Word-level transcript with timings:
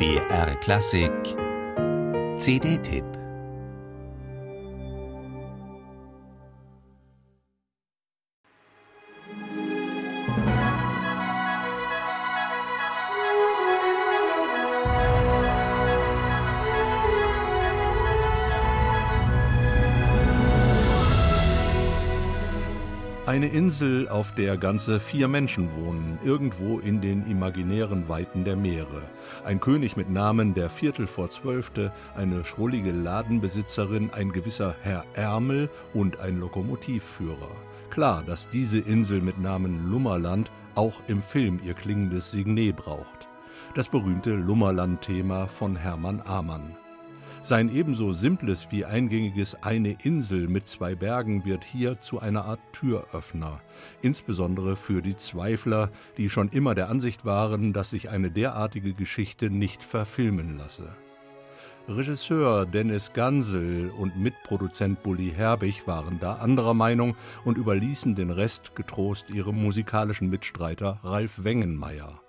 BR 0.00 0.54
Klassik. 0.62 1.36
CD-Tipp 2.38 3.19
Eine 23.30 23.46
Insel, 23.46 24.08
auf 24.08 24.34
der 24.34 24.56
ganze 24.56 24.98
vier 24.98 25.28
Menschen 25.28 25.72
wohnen, 25.76 26.18
irgendwo 26.24 26.80
in 26.80 27.00
den 27.00 27.30
imaginären 27.30 28.08
Weiten 28.08 28.42
der 28.42 28.56
Meere. 28.56 29.02
Ein 29.44 29.60
König 29.60 29.96
mit 29.96 30.10
Namen 30.10 30.52
der 30.52 30.68
Viertel 30.68 31.06
vor 31.06 31.30
Zwölfte, 31.30 31.92
eine 32.16 32.44
schrullige 32.44 32.90
Ladenbesitzerin, 32.90 34.10
ein 34.12 34.32
gewisser 34.32 34.74
Herr 34.82 35.04
Ärmel 35.14 35.70
und 35.94 36.18
ein 36.18 36.40
Lokomotivführer. 36.40 37.52
Klar, 37.90 38.24
dass 38.26 38.48
diese 38.48 38.80
Insel 38.80 39.20
mit 39.20 39.38
Namen 39.38 39.88
Lummerland 39.88 40.50
auch 40.74 41.00
im 41.06 41.22
Film 41.22 41.60
ihr 41.64 41.74
klingendes 41.74 42.32
Signet 42.32 42.74
braucht. 42.74 43.28
Das 43.76 43.88
berühmte 43.88 44.34
Lummerland-Thema 44.34 45.46
von 45.46 45.76
Hermann 45.76 46.20
Amann. 46.26 46.74
Sein 47.42 47.74
ebenso 47.74 48.12
simples 48.12 48.68
wie 48.70 48.84
eingängiges 48.84 49.62
Eine 49.62 49.96
Insel 50.02 50.48
mit 50.48 50.68
zwei 50.68 50.94
Bergen 50.94 51.44
wird 51.44 51.64
hier 51.64 52.00
zu 52.00 52.20
einer 52.20 52.44
Art 52.44 52.60
Türöffner, 52.72 53.60
insbesondere 54.02 54.76
für 54.76 55.02
die 55.02 55.16
Zweifler, 55.16 55.90
die 56.16 56.28
schon 56.28 56.48
immer 56.48 56.74
der 56.74 56.88
Ansicht 56.88 57.24
waren, 57.24 57.72
dass 57.72 57.90
sich 57.90 58.10
eine 58.10 58.30
derartige 58.30 58.94
Geschichte 58.94 59.50
nicht 59.50 59.82
verfilmen 59.82 60.58
lasse. 60.58 60.90
Regisseur 61.88 62.66
Dennis 62.66 63.12
Gansel 63.12 63.90
und 63.98 64.16
Mitproduzent 64.16 65.02
Bully 65.02 65.32
Herbig 65.34 65.88
waren 65.88 66.20
da 66.20 66.34
anderer 66.34 66.74
Meinung 66.74 67.16
und 67.44 67.58
überließen 67.58 68.14
den 68.14 68.30
Rest 68.30 68.76
getrost 68.76 69.30
ihrem 69.30 69.60
musikalischen 69.60 70.30
Mitstreiter 70.30 71.00
Ralf 71.02 71.42
Wengenmeier. 71.42 72.20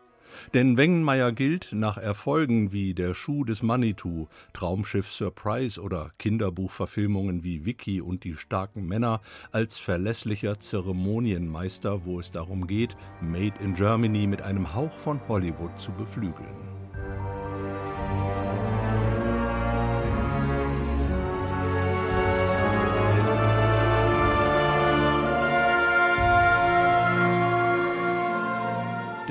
Denn 0.53 0.77
Wengenmeier 0.77 1.31
gilt 1.31 1.69
nach 1.71 1.97
Erfolgen 1.97 2.71
wie 2.71 2.93
Der 2.93 3.13
Schuh 3.13 3.43
des 3.43 3.63
Manitou, 3.63 4.27
Traumschiff 4.53 5.11
Surprise 5.11 5.81
oder 5.81 6.11
Kinderbuchverfilmungen 6.17 7.43
wie 7.43 7.65
Vicky 7.65 8.01
und 8.01 8.23
die 8.23 8.35
starken 8.35 8.87
Männer 8.87 9.21
als 9.51 9.77
verlässlicher 9.77 10.59
Zeremonienmeister, 10.59 12.05
wo 12.05 12.19
es 12.19 12.31
darum 12.31 12.67
geht, 12.67 12.95
Made 13.21 13.55
in 13.61 13.75
Germany 13.75 14.27
mit 14.27 14.41
einem 14.41 14.73
Hauch 14.73 14.97
von 14.99 15.19
Hollywood 15.27 15.79
zu 15.79 15.91
beflügeln. 15.91 16.70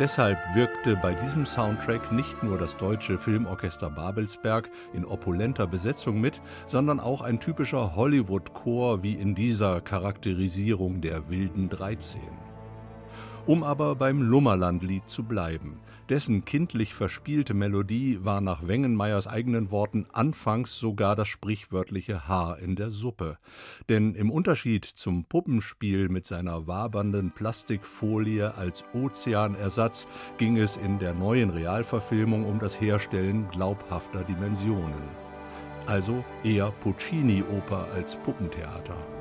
Deshalb 0.00 0.38
wirkte 0.54 0.96
bei 0.96 1.12
diesem 1.12 1.44
Soundtrack 1.44 2.10
nicht 2.10 2.42
nur 2.42 2.56
das 2.56 2.74
deutsche 2.78 3.18
Filmorchester 3.18 3.90
Babelsberg 3.90 4.70
in 4.94 5.04
opulenter 5.04 5.66
Besetzung 5.66 6.22
mit, 6.22 6.40
sondern 6.64 7.00
auch 7.00 7.20
ein 7.20 7.38
typischer 7.38 7.94
Hollywood-Chor 7.94 9.02
wie 9.02 9.12
in 9.12 9.34
dieser 9.34 9.82
Charakterisierung 9.82 11.02
der 11.02 11.28
wilden 11.28 11.68
13. 11.68 12.18
Um 13.50 13.64
aber 13.64 13.96
beim 13.96 14.22
Lummerlandlied 14.22 15.08
zu 15.08 15.24
bleiben. 15.24 15.80
Dessen 16.08 16.44
kindlich 16.44 16.94
verspielte 16.94 17.52
Melodie 17.52 18.20
war 18.22 18.40
nach 18.40 18.68
Wengenmeyers 18.68 19.26
eigenen 19.26 19.72
Worten 19.72 20.06
anfangs 20.12 20.76
sogar 20.76 21.16
das 21.16 21.26
sprichwörtliche 21.26 22.28
Haar 22.28 22.60
in 22.60 22.76
der 22.76 22.92
Suppe. 22.92 23.38
Denn 23.88 24.14
im 24.14 24.30
Unterschied 24.30 24.84
zum 24.84 25.24
Puppenspiel 25.24 26.08
mit 26.08 26.28
seiner 26.28 26.68
wabernden 26.68 27.32
Plastikfolie 27.32 28.54
als 28.54 28.84
Ozeanersatz 28.94 30.06
ging 30.38 30.56
es 30.56 30.76
in 30.76 31.00
der 31.00 31.12
neuen 31.12 31.50
Realverfilmung 31.50 32.44
um 32.44 32.60
das 32.60 32.80
Herstellen 32.80 33.48
glaubhafter 33.48 34.22
Dimensionen. 34.22 35.02
Also 35.86 36.24
eher 36.44 36.70
Puccini-Oper 36.70 37.88
als 37.96 38.14
Puppentheater. 38.14 39.19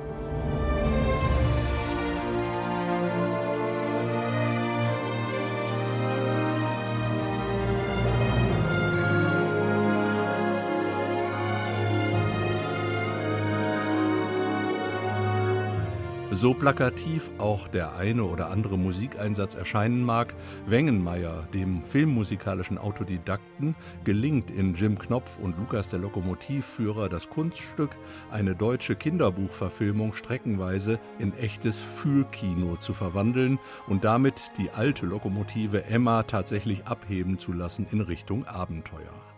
So 16.32 16.54
plakativ 16.54 17.28
auch 17.38 17.66
der 17.66 17.96
eine 17.96 18.22
oder 18.22 18.50
andere 18.50 18.78
Musikeinsatz 18.78 19.56
erscheinen 19.56 20.04
mag, 20.04 20.32
Wengenmeier, 20.64 21.48
dem 21.52 21.82
filmmusikalischen 21.82 22.78
Autodidakten, 22.78 23.74
gelingt 24.04 24.48
in 24.48 24.74
Jim 24.74 24.96
Knopf 24.96 25.40
und 25.40 25.58
Lukas 25.58 25.88
der 25.88 25.98
Lokomotivführer 25.98 27.08
das 27.08 27.30
Kunststück, 27.30 27.90
eine 28.30 28.54
deutsche 28.54 28.94
Kinderbuchverfilmung 28.94 30.12
streckenweise 30.12 31.00
in 31.18 31.36
echtes 31.36 31.80
Fühlkino 31.80 32.76
zu 32.76 32.94
verwandeln 32.94 33.58
und 33.88 34.04
damit 34.04 34.52
die 34.56 34.70
alte 34.70 35.06
Lokomotive 35.06 35.86
Emma 35.86 36.22
tatsächlich 36.22 36.86
abheben 36.86 37.40
zu 37.40 37.52
lassen 37.52 37.88
in 37.90 38.00
Richtung 38.00 38.46
Abenteuer. 38.46 39.29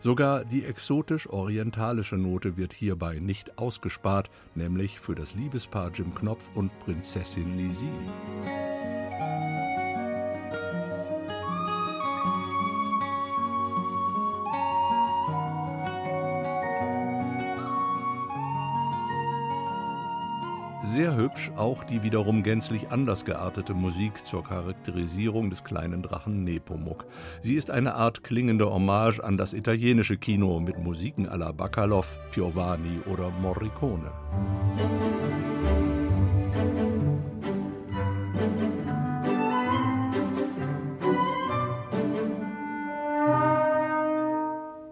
Sogar 0.00 0.44
die 0.44 0.64
exotisch-orientalische 0.64 2.16
Note 2.16 2.56
wird 2.56 2.72
hierbei 2.72 3.18
nicht 3.18 3.58
ausgespart, 3.58 4.30
nämlich 4.54 5.00
für 5.00 5.14
das 5.14 5.34
Liebespaar 5.34 5.90
Jim 5.92 6.14
Knopf 6.14 6.50
und 6.54 6.78
Prinzessin 6.80 7.56
Lizzie. 7.56 8.69
Sehr 20.92 21.14
hübsch 21.14 21.52
auch 21.56 21.84
die 21.84 22.02
wiederum 22.02 22.42
gänzlich 22.42 22.90
anders 22.90 23.24
geartete 23.24 23.74
Musik 23.74 24.26
zur 24.26 24.42
Charakterisierung 24.42 25.48
des 25.48 25.62
kleinen 25.62 26.02
Drachen 26.02 26.42
Nepomuk. 26.42 27.06
Sie 27.42 27.54
ist 27.54 27.70
eine 27.70 27.94
Art 27.94 28.24
klingende 28.24 28.68
Hommage 28.68 29.20
an 29.20 29.36
das 29.36 29.52
italienische 29.52 30.16
Kino 30.16 30.58
mit 30.58 30.78
Musiken 30.78 31.28
à 31.28 31.36
la 31.36 31.52
Bacalov, 31.52 32.18
Piovani 32.32 33.02
oder 33.06 33.30
Morricone. 33.30 34.10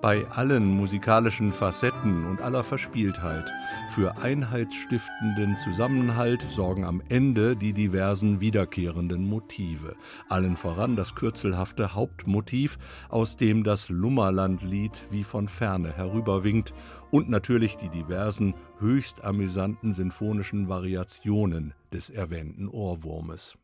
Bei 0.08 0.26
allen 0.30 0.74
musikalischen 0.74 1.52
Facetten 1.52 2.24
und 2.24 2.40
aller 2.40 2.64
Verspieltheit. 2.64 3.44
Für 3.90 4.16
einheitsstiftenden 4.16 5.58
Zusammenhalt 5.58 6.40
sorgen 6.48 6.86
am 6.86 7.02
Ende 7.10 7.56
die 7.56 7.74
diversen 7.74 8.40
wiederkehrenden 8.40 9.28
Motive. 9.28 9.96
Allen 10.30 10.56
voran 10.56 10.96
das 10.96 11.14
kürzelhafte 11.14 11.92
Hauptmotiv, 11.92 12.78
aus 13.10 13.36
dem 13.36 13.64
das 13.64 13.90
Lummerlandlied 13.90 14.92
wie 15.10 15.24
von 15.24 15.46
ferne 15.46 15.94
herüberwinkt 15.94 16.72
und 17.10 17.28
natürlich 17.28 17.76
die 17.76 17.90
diversen, 17.90 18.54
höchst 18.78 19.22
amüsanten 19.24 19.92
sinfonischen 19.92 20.70
Variationen 20.70 21.74
des 21.92 22.08
erwähnten 22.08 22.66
Ohrwurmes. 22.66 23.58